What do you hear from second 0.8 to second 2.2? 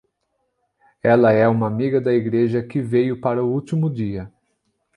Ela é uma amiga da